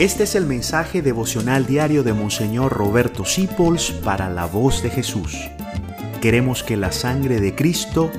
[0.00, 5.36] Este es el mensaje devocional diario de Monseñor Roberto Sipols para la voz de Jesús.
[6.22, 8.10] Queremos que la sangre de Cristo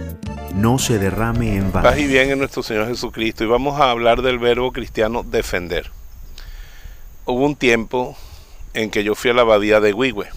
[0.53, 1.89] no se derrame en vano.
[1.89, 5.89] Paz y bien en nuestro Señor Jesucristo y vamos a hablar del verbo cristiano defender.
[7.25, 8.15] Hubo un tiempo
[8.75, 10.27] en que yo fui a la abadía de Huigüe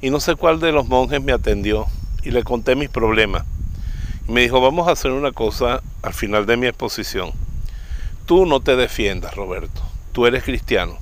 [0.00, 1.86] y no sé cuál de los monjes me atendió
[2.22, 3.44] y le conté mis problemas.
[4.28, 7.32] Y me dijo, vamos a hacer una cosa al final de mi exposición.
[8.26, 10.98] Tú no te defiendas, Roberto tú eres cristiano.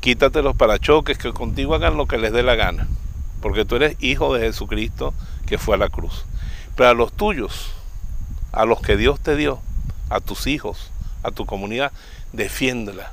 [0.00, 2.86] Quítate los parachoques, que contigo hagan lo que les dé la gana,
[3.40, 5.14] porque tú eres hijo de Jesucristo
[5.46, 6.24] que fue a la cruz.
[6.76, 7.72] Pero a los tuyos,
[8.52, 9.60] a los que Dios te dio,
[10.10, 10.90] a tus hijos,
[11.22, 11.92] a tu comunidad,
[12.32, 13.12] defiéndela,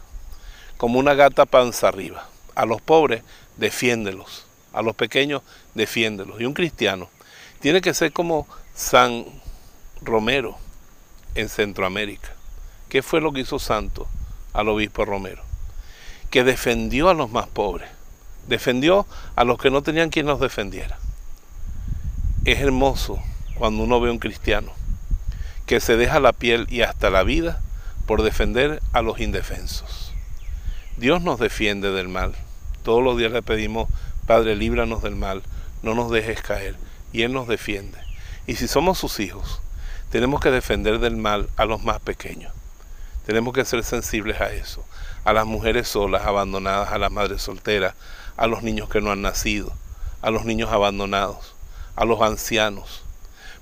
[0.77, 2.27] como una gata panza arriba.
[2.55, 3.23] A los pobres,
[3.57, 4.45] defiéndelos.
[4.73, 5.41] A los pequeños,
[5.73, 6.39] defiéndelos.
[6.41, 7.09] Y un cristiano
[7.59, 9.25] tiene que ser como San
[10.02, 10.57] Romero
[11.35, 12.30] en Centroamérica.
[12.89, 14.07] ¿Qué fue lo que hizo Santo?
[14.53, 15.43] Al obispo Romero,
[16.30, 17.89] que defendió a los más pobres,
[18.47, 19.05] defendió
[19.36, 20.97] a los que no tenían quien los defendiera.
[22.45, 23.22] Es hermoso
[23.55, 24.72] cuando uno ve a un cristiano
[25.66, 27.61] que se deja la piel y hasta la vida
[28.05, 30.14] por defender a los indefensos.
[30.97, 32.33] Dios nos defiende del mal.
[32.83, 33.89] Todos los días le pedimos,
[34.27, 35.42] Padre, líbranos del mal,
[35.81, 36.75] no nos dejes caer.
[37.11, 37.97] Y Él nos defiende.
[38.45, 39.61] Y si somos sus hijos,
[40.09, 42.53] tenemos que defender del mal a los más pequeños.
[43.25, 44.83] Tenemos que ser sensibles a eso,
[45.23, 47.95] a las mujeres solas, abandonadas, a las madres solteras,
[48.35, 49.73] a los niños que no han nacido,
[50.21, 51.55] a los niños abandonados,
[51.95, 53.03] a los ancianos.